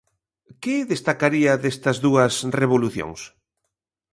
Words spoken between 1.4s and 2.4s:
destas dúas